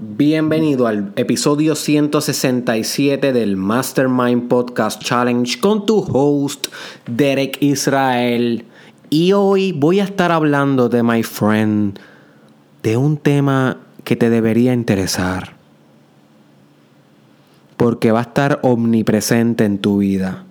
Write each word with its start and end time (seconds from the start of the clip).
Bienvenido 0.00 0.86
al 0.86 1.12
episodio 1.16 1.74
167 1.74 3.32
del 3.32 3.56
Mastermind 3.56 4.46
Podcast 4.46 5.02
Challenge 5.02 5.58
con 5.58 5.86
tu 5.86 5.98
host 5.98 6.68
Derek 7.08 7.60
Israel. 7.60 8.64
Y 9.10 9.32
hoy 9.32 9.72
voy 9.72 9.98
a 9.98 10.04
estar 10.04 10.30
hablando 10.30 10.88
de 10.88 11.02
my 11.02 11.24
friend, 11.24 11.98
de 12.84 12.96
un 12.96 13.16
tema 13.16 13.78
que 14.04 14.14
te 14.14 14.30
debería 14.30 14.72
interesar. 14.72 15.56
Porque 17.76 18.12
va 18.12 18.20
a 18.20 18.22
estar 18.22 18.60
omnipresente 18.62 19.64
en 19.64 19.78
tu 19.78 19.98
vida. 19.98 20.44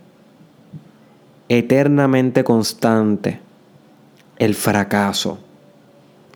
Eternamente 1.47 2.43
constante. 2.43 3.39
El 4.39 4.55
fracaso. 4.55 5.39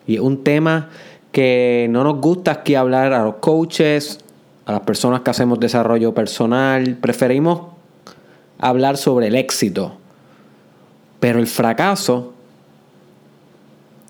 Y 0.07 0.19
un 0.19 0.45
tema 0.45 0.89
que 1.31 1.87
no 1.89 2.03
nos 2.03 2.19
gusta 2.19 2.51
aquí 2.51 2.75
hablar 2.75 3.13
a 3.13 3.23
los 3.23 3.35
coaches, 3.35 4.19
a 4.65 4.73
las 4.73 4.81
personas 4.81 5.21
que 5.21 5.29
hacemos 5.29 5.59
desarrollo 5.59 6.13
personal. 6.13 6.97
Preferimos 6.97 7.61
hablar 8.59 8.97
sobre 8.97 9.27
el 9.27 9.35
éxito. 9.35 9.93
Pero 11.19 11.39
el 11.39 11.47
fracaso 11.47 12.33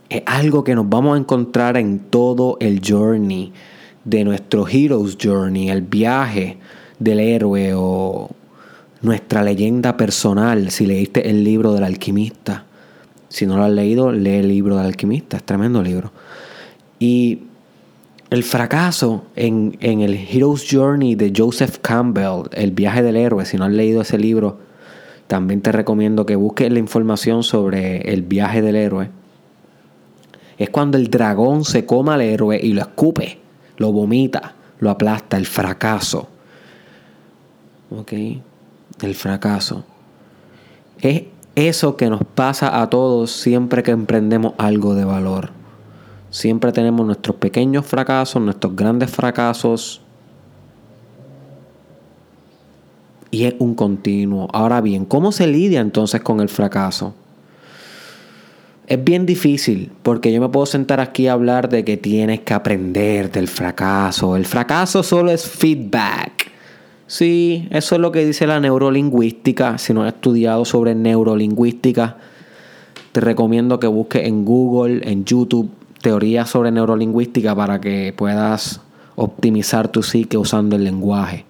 es 0.10 0.24
algo 0.26 0.64
que 0.64 0.76
nos 0.76 0.90
vamos 0.90 1.16
a 1.16 1.20
encontrar 1.20 1.78
en 1.78 2.00
todo 2.00 2.58
el 2.60 2.82
journey 2.86 3.54
de 4.04 4.24
nuestro 4.24 4.68
Hero's 4.68 5.18
Journey, 5.22 5.70
el 5.70 5.82
viaje 5.82 6.58
del 7.00 7.20
héroe 7.20 7.74
o 7.76 8.30
nuestra 9.02 9.44
leyenda 9.44 9.98
personal. 9.98 10.72
Si 10.72 10.86
leíste 10.86 11.30
el 11.30 11.44
libro 11.44 11.74
del 11.74 11.84
alquimista, 11.84 12.66
si 13.30 13.46
no 13.46 13.58
lo 13.58 13.64
has 13.64 13.72
leído, 13.72 14.12
lee 14.12 14.40
el 14.40 14.48
libro 14.48 14.78
del 14.78 14.86
alquimista, 14.86 15.38
es 15.38 15.44
tremendo 15.44 15.82
libro. 15.82 16.12
Y 17.02 17.40
el 18.30 18.44
fracaso 18.44 19.24
en, 19.36 19.76
el 19.82 20.14
Hero's 20.14 20.68
Journey 20.70 21.16
de 21.16 21.34
Joseph 21.36 21.80
Campbell, 21.82 22.44
El 22.52 22.70
viaje 22.70 23.02
del 23.02 23.16
héroe, 23.16 23.44
si 23.44 23.58
no 23.58 23.66
has 23.66 23.72
leído 23.72 24.04
ese 24.04 24.20
libro, 24.20 24.60
también 25.26 25.62
te 25.62 25.72
recomiendo 25.72 26.28
que 26.28 26.36
busques 26.36 26.72
la 26.72 26.78
información 26.78 27.42
sobre 27.42 28.14
el 28.14 28.22
viaje 28.22 28.62
del 28.62 28.76
héroe. 28.76 29.10
Es 30.60 30.70
cuando 30.70 31.00
el 31.00 31.10
dragón 31.10 31.66
se 31.66 31.88
coma 31.88 32.14
al 32.14 32.22
héroe 32.22 32.60
y 32.62 32.74
lo 32.74 32.82
escupe, 32.82 33.40
lo 33.78 33.92
vomita, 33.92 34.54
lo 34.80 34.92
aplasta, 34.92 35.38
el 35.38 35.48
fracaso. 35.48 36.30
¿Ok? 37.90 38.14
El 39.02 39.16
fracaso. 39.16 39.86
Es 41.00 41.24
eso 41.56 41.98
que 41.98 42.12
nos 42.12 42.22
pasa 42.36 42.80
a 42.80 42.92
todos 42.92 43.32
siempre 43.32 43.82
que 43.82 43.90
emprendemos 43.90 44.54
algo 44.60 44.94
de 44.94 45.06
valor. 45.06 45.61
Siempre 46.32 46.72
tenemos 46.72 47.06
nuestros 47.06 47.36
pequeños 47.36 47.86
fracasos, 47.86 48.42
nuestros 48.42 48.74
grandes 48.74 49.12
fracasos. 49.12 50.02
Y 53.30 53.44
es 53.44 53.56
un 53.60 53.76
continuo. 53.76 54.48
Ahora 54.54 54.80
bien, 54.80 55.04
¿cómo 55.04 55.34
se 55.34 55.46
lidia 55.46 55.82
entonces 55.82 56.22
con 56.22 56.40
el 56.40 56.48
fracaso? 56.48 57.14
Es 58.88 59.04
bien 59.04 59.26
difícil 59.26 59.92
porque 60.04 60.32
yo 60.32 60.40
me 60.40 60.48
puedo 60.48 60.66
sentar 60.66 61.02
aquí 61.02 61.28
a 61.28 61.34
hablar 61.34 61.68
de 61.68 61.84
que 61.84 61.98
tienes 61.98 62.40
que 62.42 62.54
aprender 62.54 63.30
del 63.30 63.50
fracaso. 63.50 64.38
El 64.38 64.46
fracaso 64.46 65.04
solo 65.04 65.32
es 65.32 65.46
feedback. 65.46 66.50
Sí, 67.08 67.68
eso 67.72 67.96
es 67.96 68.02
lo 68.02 68.14
que 68.14 68.26
dice 68.26 68.48
la 68.48 68.62
neurolingüística. 68.62 69.78
Si 69.78 69.94
no 69.94 70.04
has 70.04 70.14
estudiado 70.14 70.64
sobre 70.64 70.96
neurolingüística, 70.96 72.16
te 73.12 73.20
recomiendo 73.20 73.82
que 73.82 73.88
busques 73.88 74.26
en 74.26 74.46
Google, 74.46 75.02
en 75.04 75.26
YouTube, 75.26 75.70
teoría 76.02 76.46
sobre 76.46 76.72
neurolingüística 76.72 77.56
para 77.56 77.80
que 77.80 78.14
puedas 78.16 78.82
optimizar 79.16 79.88
tu 79.88 80.04
psique 80.04 80.38
usando 80.38 80.76
el 80.76 80.84
lenguaje. 80.84 81.46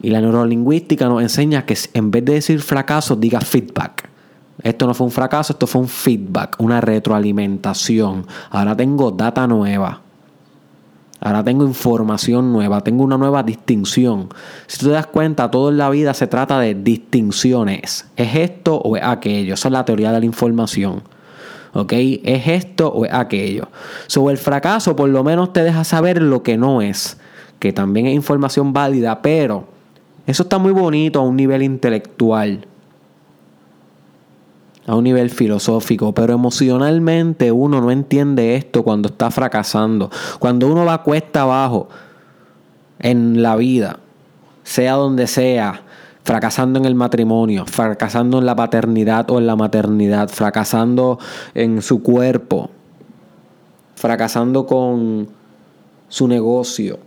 Y 0.00 0.10
la 0.10 0.20
neurolingüística 0.20 1.08
nos 1.08 1.22
enseña 1.22 1.64
que 1.64 1.76
en 1.94 2.10
vez 2.10 2.24
de 2.24 2.34
decir 2.34 2.60
fracaso, 2.60 3.16
diga 3.16 3.40
feedback. 3.40 4.08
Esto 4.62 4.86
no 4.86 4.94
fue 4.94 5.06
un 5.06 5.12
fracaso, 5.12 5.52
esto 5.52 5.66
fue 5.66 5.80
un 5.80 5.88
feedback, 5.88 6.56
una 6.58 6.80
retroalimentación. 6.80 8.26
Ahora 8.50 8.76
tengo 8.76 9.10
data 9.10 9.46
nueva. 9.46 10.00
Ahora 11.20 11.44
tengo 11.44 11.64
información 11.64 12.52
nueva, 12.52 12.80
tengo 12.80 13.04
una 13.04 13.16
nueva 13.16 13.44
distinción. 13.44 14.28
Si 14.66 14.78
tú 14.78 14.86
te 14.86 14.92
das 14.92 15.06
cuenta, 15.06 15.50
todo 15.52 15.70
en 15.70 15.78
la 15.78 15.88
vida 15.88 16.14
se 16.14 16.26
trata 16.26 16.58
de 16.58 16.74
distinciones. 16.74 18.06
¿Es 18.16 18.34
esto 18.34 18.76
o 18.76 18.96
es 18.96 19.04
aquello? 19.04 19.54
Esa 19.54 19.68
es 19.68 19.72
la 19.72 19.84
teoría 19.84 20.10
de 20.10 20.18
la 20.18 20.26
información. 20.26 21.02
¿Ok? 21.74 21.92
¿Es 21.94 22.46
esto 22.46 22.88
o 22.88 23.06
es 23.06 23.12
aquello? 23.12 23.68
Sobre 24.06 24.32
el 24.32 24.38
fracaso, 24.38 24.94
por 24.94 25.08
lo 25.08 25.24
menos 25.24 25.52
te 25.52 25.62
deja 25.62 25.84
saber 25.84 26.20
lo 26.20 26.42
que 26.42 26.56
no 26.56 26.82
es, 26.82 27.18
que 27.58 27.72
también 27.72 28.06
es 28.06 28.14
información 28.14 28.72
válida, 28.72 29.22
pero 29.22 29.66
eso 30.26 30.44
está 30.44 30.58
muy 30.58 30.72
bonito 30.72 31.20
a 31.20 31.22
un 31.22 31.36
nivel 31.36 31.62
intelectual, 31.62 32.66
a 34.86 34.94
un 34.96 35.04
nivel 35.04 35.30
filosófico, 35.30 36.12
pero 36.12 36.34
emocionalmente 36.34 37.50
uno 37.52 37.80
no 37.80 37.90
entiende 37.90 38.56
esto 38.56 38.82
cuando 38.82 39.08
está 39.08 39.30
fracasando. 39.30 40.10
Cuando 40.38 40.66
uno 40.66 40.84
va 40.84 41.02
cuesta 41.02 41.42
abajo 41.42 41.88
en 42.98 43.42
la 43.42 43.56
vida, 43.56 43.98
sea 44.64 44.94
donde 44.94 45.26
sea, 45.26 45.82
fracasando 46.24 46.78
en 46.78 46.84
el 46.84 46.94
matrimonio, 46.94 47.66
fracasando 47.66 48.38
en 48.38 48.46
la 48.46 48.54
paternidad 48.54 49.30
o 49.30 49.38
en 49.38 49.46
la 49.46 49.56
maternidad, 49.56 50.28
fracasando 50.28 51.18
en 51.54 51.82
su 51.82 52.02
cuerpo, 52.02 52.70
fracasando 53.96 54.66
con 54.66 55.28
su 56.08 56.28
negocio, 56.28 56.98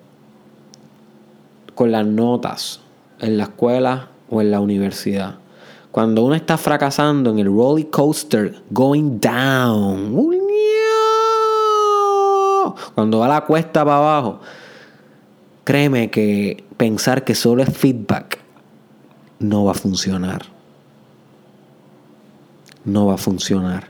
con 1.73 1.91
las 1.91 2.05
notas 2.05 2.81
en 3.19 3.37
la 3.37 3.43
escuela 3.43 4.09
o 4.29 4.41
en 4.41 4.51
la 4.51 4.59
universidad. 4.59 5.35
Cuando 5.91 6.23
uno 6.25 6.35
está 6.35 6.57
fracasando 6.57 7.29
en 7.31 7.39
el 7.39 7.47
roller 7.47 7.89
coaster, 7.89 8.61
going 8.69 9.19
down, 9.19 10.13
cuando 12.93 13.19
va 13.19 13.27
la 13.29 13.41
cuesta 13.41 13.85
para 13.85 13.97
abajo, 13.97 14.39
créeme 15.63 16.09
que 16.09 16.65
pensar 16.75 17.23
que 17.23 17.35
solo 17.35 17.63
es 17.63 17.69
feedback 17.69 18.44
no 19.39 19.65
va 19.65 19.71
a 19.71 19.75
funcionar. 19.75 20.43
No 22.83 23.07
va 23.07 23.15
a 23.15 23.17
funcionar. 23.17 23.87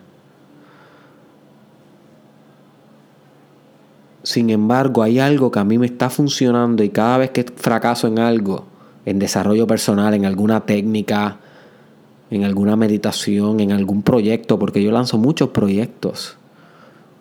Sin 4.23 4.49
embargo, 4.49 5.03
hay 5.03 5.19
algo 5.19 5.51
que 5.51 5.59
a 5.59 5.63
mí 5.63 5.77
me 5.77 5.85
está 5.85 6.09
funcionando 6.09 6.83
y 6.83 6.89
cada 6.89 7.19
vez 7.19 7.29
que 7.29 7.43
fracaso 7.43 8.07
en 8.07 8.19
algo, 8.19 8.65
en 9.05 9.19
desarrollo 9.19 9.67
personal, 9.67 10.13
en 10.15 10.25
alguna 10.25 10.65
técnica, 10.65 11.37
en 12.31 12.43
alguna 12.43 12.75
meditación, 12.75 13.59
en 13.59 13.71
algún 13.71 14.01
proyecto, 14.01 14.57
porque 14.57 14.81
yo 14.81 14.91
lanzo 14.91 15.17
muchos 15.17 15.49
proyectos 15.49 16.37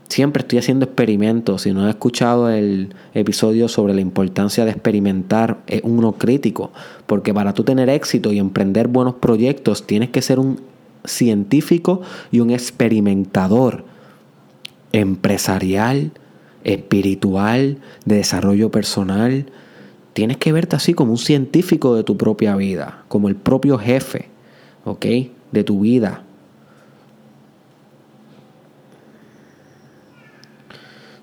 siempre 0.09 0.43
estoy 0.43 0.59
haciendo 0.59 0.85
experimentos. 0.85 1.63
Si 1.63 1.73
no 1.73 1.85
has 1.85 1.91
escuchado 1.91 2.49
el 2.51 2.95
episodio 3.15 3.69
sobre 3.69 3.95
la 3.95 4.01
importancia 4.01 4.65
de 4.65 4.71
experimentar, 4.71 5.59
es 5.67 5.81
uno 5.85 6.13
crítico. 6.13 6.73
Porque 7.07 7.35
para 7.35 7.55
tú 7.55 7.65
tener 7.65 7.89
éxito 7.89 8.33
y 8.33 8.39
emprender 8.39 8.89
buenos 8.89 9.15
proyectos, 9.15 9.87
tienes 9.87 10.11
que 10.11 10.23
ser 10.23 10.39
un 10.39 10.61
científico 11.05 12.03
y 12.31 12.41
un 12.41 12.51
experimentador 12.51 13.85
empresarial, 14.93 16.13
espiritual, 16.63 17.79
de 18.05 18.17
desarrollo 18.17 18.71
personal. 18.71 19.47
Tienes 20.13 20.37
que 20.37 20.53
verte 20.53 20.77
así 20.77 20.95
como 20.95 21.13
un 21.13 21.19
científico 21.19 21.97
de 21.97 22.05
tu 22.05 22.17
propia 22.17 22.57
vida, 22.57 23.05
como 23.09 23.29
el 23.29 23.37
propio 23.37 23.79
jefe, 23.79 24.29
¿ok? 24.85 25.07
De 25.51 25.65
tu 25.65 25.81
vida. 25.81 26.24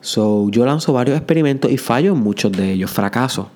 So, 0.02 0.50
yo 0.50 0.66
lanzo 0.66 0.94
varios 0.94 1.18
experimentos 1.18 1.72
y 1.72 1.78
fallo 1.78 2.14
en 2.14 2.20
muchos 2.20 2.52
de 2.52 2.74
ellos, 2.74 2.90
fracaso. 2.90 3.50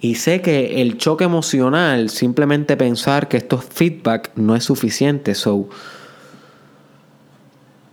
Y 0.00 0.16
sé 0.16 0.40
que 0.40 0.82
el 0.82 0.98
choque 0.98 1.24
emocional, 1.24 2.08
simplemente 2.08 2.76
pensar 2.76 3.28
que 3.28 3.36
esto 3.36 3.56
es 3.56 3.64
feedback, 3.66 4.32
no 4.34 4.56
es 4.56 4.64
suficiente. 4.64 5.34
So, 5.36 5.68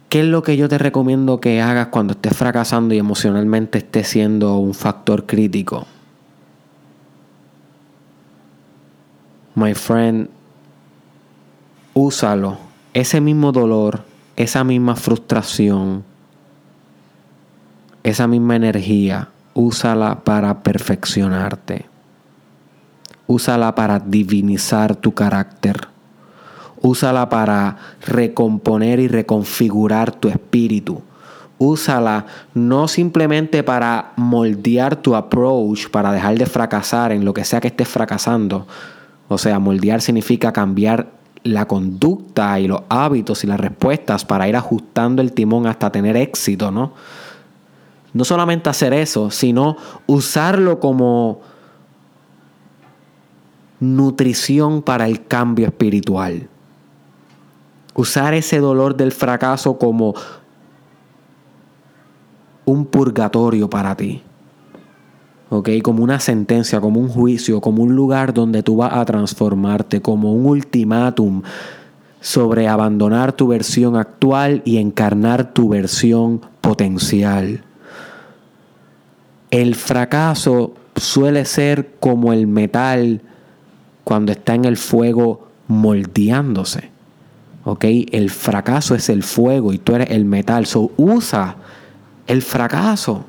¿qué 0.07 0.21
es 0.21 0.25
lo 0.25 0.41
que 0.41 0.57
yo 0.57 0.67
te 0.67 0.79
recomiendo 0.79 1.39
que 1.39 1.61
hagas 1.61 1.89
cuando 1.89 2.13
estés 2.13 2.35
fracasando 2.35 2.95
y 2.95 2.97
emocionalmente 2.97 3.77
estés 3.77 4.07
siendo 4.07 4.57
un 4.57 4.73
factor 4.73 5.25
crítico? 5.27 5.85
My 9.53 9.75
friend, 9.75 10.29
úsalo. 11.93 12.57
Ese 12.93 13.21
mismo 13.21 13.51
dolor, 13.51 14.03
esa 14.35 14.63
misma 14.63 14.95
frustración, 14.95 16.03
esa 18.09 18.27
misma 18.27 18.55
energía, 18.55 19.29
úsala 19.53 20.23
para 20.23 20.61
perfeccionarte. 20.61 21.85
Úsala 23.27 23.75
para 23.75 23.99
divinizar 23.99 24.95
tu 24.95 25.13
carácter. 25.13 25.87
Úsala 26.81 27.29
para 27.29 27.77
recomponer 28.05 28.99
y 28.99 29.07
reconfigurar 29.07 30.11
tu 30.11 30.29
espíritu. 30.29 31.01
úsala 31.61 32.25
no 32.53 32.87
simplemente 32.87 33.63
para 33.63 34.13
moldear 34.15 34.95
tu 34.95 35.13
approach, 35.13 35.89
para 35.89 36.13
dejar 36.13 36.37
de 36.37 36.45
fracasar 36.45 37.11
en 37.11 37.25
lo 37.25 37.33
que 37.33 37.43
sea 37.43 37.59
que 37.59 37.67
estés 37.67 37.89
fracasando. 37.89 38.65
O 39.27 39.37
sea, 39.37 39.59
moldear 39.59 40.01
significa 40.01 40.53
cambiar 40.53 41.07
la 41.43 41.67
conducta 41.67 42.59
y 42.59 42.67
los 42.67 42.81
hábitos 42.89 43.43
y 43.43 43.47
las 43.47 43.59
respuestas 43.59 44.25
para 44.25 44.47
ir 44.47 44.55
ajustando 44.55 45.21
el 45.21 45.33
timón 45.33 45.67
hasta 45.67 45.91
tener 45.91 46.15
éxito, 46.15 46.71
¿no? 46.71 46.93
No 48.13 48.25
solamente 48.25 48.69
hacer 48.69 48.93
eso, 48.93 49.31
sino 49.31 49.77
usarlo 50.07 50.79
como 50.79 51.41
nutrición 53.79 54.81
para 54.81 55.07
el 55.07 55.25
cambio 55.25 55.67
espiritual. 55.67 56.47
Usar 57.95 58.33
ese 58.33 58.59
dolor 58.59 58.95
del 58.95 59.11
fracaso 59.11 59.77
como 59.77 60.15
un 62.65 62.85
purgatorio 62.85 63.69
para 63.69 63.95
ti. 63.95 64.21
¿ok? 65.49 65.69
Como 65.83 66.03
una 66.03 66.19
sentencia, 66.19 66.79
como 66.79 66.99
un 66.99 67.09
juicio, 67.09 67.61
como 67.61 67.83
un 67.83 67.95
lugar 67.95 68.33
donde 68.33 68.63
tú 68.63 68.77
vas 68.77 68.93
a 68.93 69.05
transformarte, 69.05 70.01
como 70.01 70.33
un 70.33 70.45
ultimátum 70.45 71.41
sobre 72.21 72.67
abandonar 72.67 73.33
tu 73.33 73.47
versión 73.47 73.95
actual 73.95 74.61
y 74.65 74.77
encarnar 74.77 75.53
tu 75.53 75.69
versión 75.69 76.41
potencial. 76.61 77.63
El 79.51 79.75
fracaso 79.75 80.75
suele 80.95 81.45
ser 81.45 81.95
como 81.99 82.33
el 82.33 82.47
metal 82.47 83.21
cuando 84.03 84.31
está 84.31 84.55
en 84.55 84.65
el 84.65 84.77
fuego 84.77 85.47
moldeándose. 85.67 86.89
¿Ok? 87.63 87.85
El 88.11 88.29
fracaso 88.29 88.95
es 88.95 89.09
el 89.09 89.23
fuego 89.23 89.73
y 89.73 89.77
tú 89.77 89.95
eres 89.95 90.09
el 90.11 90.25
metal. 90.25 90.65
So 90.65 90.91
usa 90.97 91.55
el 92.27 92.41
fracaso 92.41 93.25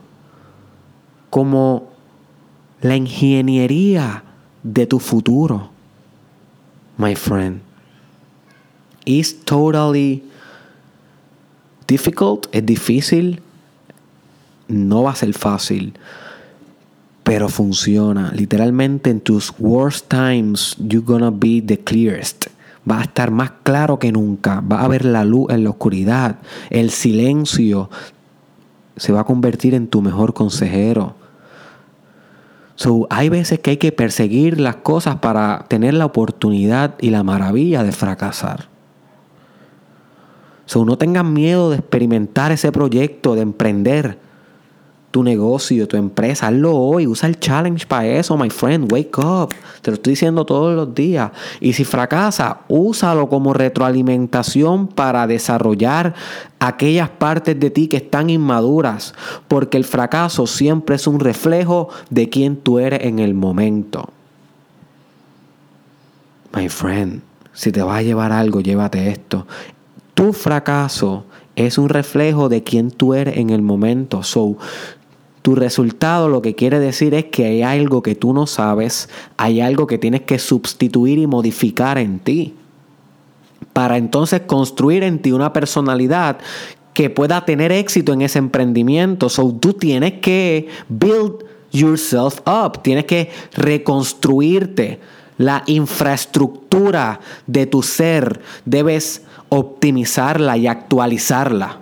como 1.31 1.88
la 2.81 2.96
ingeniería 2.96 4.25
de 4.62 4.87
tu 4.87 4.99
futuro. 4.99 5.70
My 6.96 7.14
friend. 7.14 7.61
It's 9.05 9.34
totally 9.44 10.23
difficult, 11.87 12.46
es 12.52 12.64
difícil, 12.64 13.43
no 14.70 15.05
va 15.05 15.12
a 15.12 15.17
ser 15.17 15.34
fácil, 15.34 15.94
pero 17.22 17.49
funciona. 17.49 18.32
Literalmente 18.34 19.11
en 19.11 19.20
tus 19.20 19.52
worst 19.58 20.08
times, 20.08 20.76
you're 20.78 21.05
gonna 21.05 21.31
be 21.31 21.62
the 21.64 21.78
clearest. 21.78 22.46
Va 22.90 23.00
a 23.00 23.02
estar 23.02 23.31
más 23.31 23.52
claro 23.62 23.99
que 23.99 24.11
nunca. 24.11 24.61
Va 24.61 24.82
a 24.82 24.88
ver 24.88 25.05
la 25.05 25.25
luz 25.25 25.50
en 25.50 25.64
la 25.64 25.70
oscuridad. 25.70 26.38
El 26.70 26.90
silencio 26.90 27.90
se 28.96 29.12
va 29.12 29.20
a 29.20 29.25
convertir 29.25 29.75
en 29.75 29.88
tu 29.88 30.02
mejor 30.02 30.34
consejero. 30.34 31.14
So, 32.76 33.06
hay 33.11 33.28
veces 33.28 33.58
que 33.58 33.70
hay 33.70 33.76
que 33.76 33.93
perseguir 33.93 34.58
las 34.58 34.76
cosas 34.76 35.16
para 35.16 35.66
tener 35.69 35.93
la 35.93 36.06
oportunidad 36.06 36.94
y 37.00 37.11
la 37.11 37.23
maravilla 37.23 37.82
de 37.82 37.93
fracasar. 37.93 38.69
So, 40.64 40.87
no 40.87 40.96
tengan 40.96 41.32
miedo 41.34 41.69
de 41.70 41.76
experimentar 41.76 42.52
ese 42.52 42.73
proyecto, 42.73 43.34
de 43.34 43.43
emprender 43.43 44.19
tu 45.10 45.22
negocio, 45.24 45.88
tu 45.88 45.96
empresa. 45.96 46.46
Hazlo 46.48 46.76
hoy. 46.76 47.06
Usa 47.06 47.28
el 47.28 47.38
challenge 47.38 47.86
para 47.86 48.06
eso, 48.06 48.36
my 48.36 48.50
friend. 48.50 48.92
Wake 48.92 49.18
up. 49.18 49.50
Te 49.82 49.90
lo 49.90 49.94
estoy 49.96 50.12
diciendo 50.12 50.44
todos 50.44 50.74
los 50.76 50.94
días. 50.94 51.30
Y 51.60 51.72
si 51.72 51.84
fracasa, 51.84 52.60
úsalo 52.68 53.28
como 53.28 53.52
retroalimentación 53.52 54.88
para 54.88 55.26
desarrollar 55.26 56.14
aquellas 56.58 57.10
partes 57.10 57.58
de 57.58 57.70
ti 57.70 57.88
que 57.88 57.96
están 57.96 58.30
inmaduras. 58.30 59.14
Porque 59.48 59.76
el 59.76 59.84
fracaso 59.84 60.46
siempre 60.46 60.96
es 60.96 61.06
un 61.06 61.20
reflejo 61.20 61.88
de 62.10 62.28
quién 62.28 62.56
tú 62.56 62.78
eres 62.78 63.04
en 63.04 63.18
el 63.18 63.34
momento. 63.34 64.10
My 66.54 66.68
friend, 66.68 67.22
si 67.52 67.72
te 67.72 67.82
va 67.82 67.96
a 67.96 68.02
llevar 68.02 68.32
algo, 68.32 68.60
llévate 68.60 69.08
esto. 69.08 69.46
Tu 70.14 70.32
fracaso 70.32 71.24
es 71.56 71.78
un 71.78 71.88
reflejo 71.88 72.48
de 72.48 72.62
quién 72.62 72.90
tú 72.90 73.14
eres 73.14 73.36
en 73.36 73.50
el 73.50 73.62
momento. 73.62 74.22
So, 74.22 74.56
tu 75.42 75.54
resultado 75.54 76.28
lo 76.28 76.42
que 76.42 76.54
quiere 76.54 76.78
decir 76.78 77.14
es 77.14 77.26
que 77.26 77.46
hay 77.46 77.62
algo 77.62 78.02
que 78.02 78.14
tú 78.14 78.32
no 78.34 78.46
sabes, 78.46 79.08
hay 79.37 79.60
algo 79.60 79.87
que 79.87 79.98
tienes 79.98 80.22
que 80.22 80.38
sustituir 80.38 81.19
y 81.19 81.26
modificar 81.26 81.98
en 81.98 82.19
ti. 82.19 82.54
Para 83.72 83.96
entonces 83.96 84.42
construir 84.42 85.02
en 85.02 85.20
ti 85.20 85.32
una 85.32 85.52
personalidad 85.52 86.38
que 86.92 87.08
pueda 87.08 87.44
tener 87.44 87.72
éxito 87.72 88.12
en 88.12 88.22
ese 88.22 88.38
emprendimiento. 88.38 89.28
So 89.28 89.52
tú 89.52 89.72
tienes 89.72 90.14
que 90.20 90.69
build 90.88 91.44
yourself 91.72 92.40
up, 92.46 92.82
tienes 92.82 93.06
que 93.06 93.31
reconstruirte. 93.54 95.00
La 95.38 95.62
infraestructura 95.66 97.20
de 97.46 97.66
tu 97.66 97.82
ser 97.82 98.42
debes 98.66 99.22
optimizarla 99.48 100.58
y 100.58 100.66
actualizarla. 100.66 101.78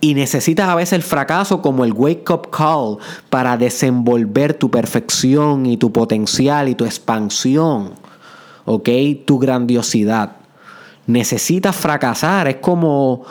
Y 0.00 0.14
necesitas 0.14 0.68
a 0.68 0.74
veces 0.74 0.94
el 0.94 1.02
fracaso 1.02 1.60
como 1.60 1.84
el 1.84 1.92
wake 1.92 2.30
up 2.30 2.50
call 2.50 2.96
para 3.28 3.56
desenvolver 3.58 4.54
tu 4.54 4.70
perfección 4.70 5.66
y 5.66 5.76
tu 5.76 5.92
potencial 5.92 6.68
y 6.68 6.74
tu 6.74 6.86
expansión. 6.86 7.92
¿Ok? 8.64 8.88
Tu 9.26 9.38
grandiosidad. 9.38 10.36
Necesitas 11.06 11.76
fracasar. 11.76 12.48
Es 12.48 12.56
como 12.56 13.24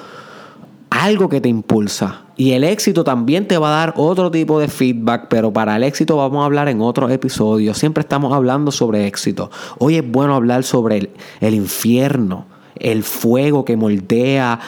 algo 0.92 1.28
que 1.28 1.42
te 1.42 1.50
impulsa. 1.50 2.24
Y 2.36 2.52
el 2.52 2.64
éxito 2.64 3.04
también 3.04 3.48
te 3.48 3.58
va 3.58 3.70
a 3.70 3.86
dar 3.86 3.94
otro 3.98 4.32
tipo 4.32 4.60
de 4.60 4.68
feedback, 4.68 5.28
pero 5.28 5.52
para 5.52 5.76
el 5.76 5.84
éxito 5.84 6.18
vamos 6.18 6.42
a 6.42 6.46
hablar 6.46 6.70
en 6.70 6.82
otro 6.82 7.10
episodio. 7.10 7.74
Siempre 7.74 8.02
estamos 8.02 8.32
hablando 8.32 8.72
sobre 8.72 9.08
éxito. 9.08 9.50
Hoy 9.80 9.96
es 9.96 10.10
bueno 10.10 10.36
hablar 10.36 10.64
sobre 10.64 10.98
el, 10.98 11.10
el 11.42 11.54
infierno, 11.54 12.46
el 12.76 13.04
fuego 13.04 13.66
que 13.66 13.76
moldea 13.76 14.60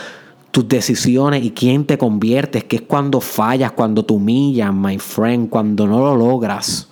tus 0.51 0.67
decisiones 0.67 1.43
y 1.43 1.51
quién 1.51 1.85
te 1.85 1.97
conviertes, 1.97 2.65
que 2.65 2.75
es 2.77 2.81
cuando 2.81 3.21
fallas, 3.21 3.71
cuando 3.71 4.03
te 4.03 4.13
humillas, 4.13 4.73
my 4.73 4.99
friend, 4.99 5.49
cuando 5.49 5.87
no 5.87 5.99
lo 5.99 6.15
logras. 6.15 6.89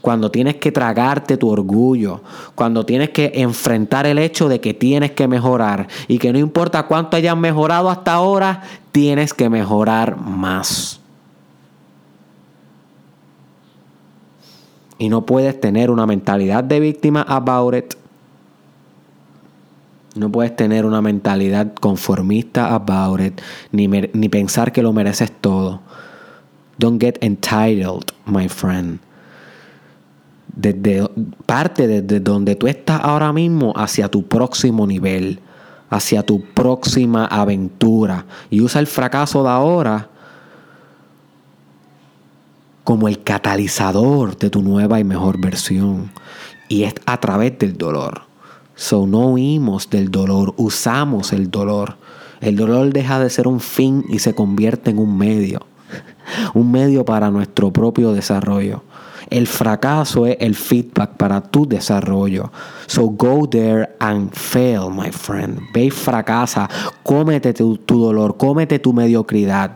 Cuando 0.00 0.30
tienes 0.30 0.56
que 0.56 0.72
tragarte 0.72 1.36
tu 1.36 1.50
orgullo, 1.50 2.22
cuando 2.54 2.86
tienes 2.86 3.10
que 3.10 3.32
enfrentar 3.34 4.06
el 4.06 4.18
hecho 4.18 4.48
de 4.48 4.58
que 4.58 4.72
tienes 4.72 5.12
que 5.12 5.28
mejorar 5.28 5.88
y 6.08 6.18
que 6.18 6.32
no 6.32 6.38
importa 6.38 6.84
cuánto 6.84 7.18
hayas 7.18 7.36
mejorado 7.36 7.90
hasta 7.90 8.14
ahora, 8.14 8.62
tienes 8.92 9.34
que 9.34 9.50
mejorar 9.50 10.16
más. 10.16 11.00
Y 14.96 15.10
no 15.10 15.26
puedes 15.26 15.60
tener 15.60 15.90
una 15.90 16.06
mentalidad 16.06 16.64
de 16.64 16.80
víctima 16.80 17.22
about 17.22 17.74
it 17.74 17.94
no 20.14 20.30
puedes 20.30 20.56
tener 20.56 20.84
una 20.84 21.00
mentalidad 21.00 21.72
conformista 21.74 22.74
about 22.74 23.20
it, 23.20 23.40
ni, 23.72 23.86
ni 23.86 24.28
pensar 24.28 24.72
que 24.72 24.82
lo 24.82 24.92
mereces 24.92 25.30
todo. 25.40 25.80
Don't 26.78 27.00
get 27.00 27.18
entitled, 27.20 28.12
my 28.26 28.48
friend. 28.48 29.00
Desde, 30.52 31.08
parte 31.46 31.86
desde 31.86 32.20
donde 32.20 32.56
tú 32.56 32.66
estás 32.66 33.00
ahora 33.02 33.32
mismo 33.32 33.72
hacia 33.76 34.08
tu 34.08 34.26
próximo 34.26 34.86
nivel, 34.86 35.40
hacia 35.90 36.24
tu 36.24 36.42
próxima 36.42 37.26
aventura. 37.26 38.26
Y 38.50 38.62
usa 38.62 38.80
el 38.80 38.86
fracaso 38.86 39.42
de 39.42 39.50
ahora 39.50 40.08
como 42.82 43.06
el 43.06 43.22
catalizador 43.22 44.36
de 44.36 44.50
tu 44.50 44.62
nueva 44.62 44.98
y 44.98 45.04
mejor 45.04 45.40
versión. 45.40 46.10
Y 46.68 46.84
es 46.84 46.94
a 47.06 47.20
través 47.20 47.58
del 47.58 47.76
dolor. 47.76 48.29
So 48.80 49.06
no 49.06 49.26
huimos 49.26 49.90
del 49.90 50.10
dolor, 50.10 50.54
usamos 50.56 51.34
el 51.34 51.50
dolor. 51.50 51.96
El 52.40 52.56
dolor 52.56 52.94
deja 52.94 53.20
de 53.20 53.28
ser 53.28 53.46
un 53.46 53.60
fin 53.60 54.06
y 54.08 54.20
se 54.20 54.34
convierte 54.34 54.88
en 54.88 54.98
un 54.98 55.18
medio. 55.18 55.66
Un 56.54 56.72
medio 56.72 57.04
para 57.04 57.30
nuestro 57.30 57.70
propio 57.70 58.14
desarrollo. 58.14 58.82
El 59.28 59.46
fracaso 59.46 60.26
es 60.26 60.38
el 60.40 60.54
feedback 60.54 61.18
para 61.18 61.42
tu 61.42 61.68
desarrollo. 61.68 62.50
So 62.86 63.10
go 63.10 63.46
there 63.46 63.96
and 63.98 64.32
fail, 64.32 64.88
my 64.88 65.10
friend. 65.12 65.60
Ve 65.74 65.84
y 65.84 65.90
fracasa. 65.90 66.66
Cómete 67.02 67.52
tu, 67.52 67.76
tu 67.76 68.00
dolor, 68.02 68.38
cómete 68.38 68.78
tu 68.78 68.94
mediocridad. 68.94 69.72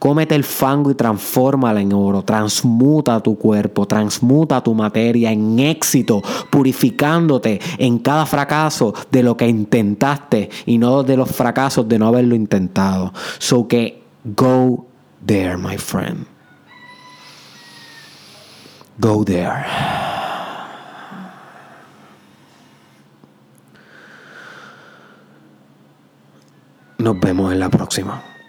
Cómete 0.00 0.34
el 0.34 0.44
fango 0.44 0.90
y 0.90 0.94
transfórmala 0.94 1.82
en 1.82 1.92
oro. 1.92 2.22
Transmuta 2.22 3.20
tu 3.20 3.36
cuerpo, 3.36 3.86
transmuta 3.86 4.62
tu 4.62 4.74
materia 4.74 5.30
en 5.30 5.58
éxito, 5.58 6.22
purificándote 6.48 7.60
en 7.76 7.98
cada 7.98 8.24
fracaso 8.24 8.94
de 9.10 9.22
lo 9.22 9.36
que 9.36 9.46
intentaste 9.46 10.48
y 10.64 10.78
no 10.78 11.02
de 11.02 11.18
los 11.18 11.30
fracasos 11.30 11.86
de 11.86 11.98
no 11.98 12.06
haberlo 12.06 12.34
intentado. 12.34 13.12
So 13.38 13.68
que 13.68 14.02
go 14.24 14.86
there, 15.26 15.58
my 15.58 15.76
friend. 15.76 16.26
Go 18.98 19.22
there. 19.22 19.66
Nos 26.96 27.20
vemos 27.20 27.52
en 27.52 27.60
la 27.60 27.68
próxima. 27.68 28.39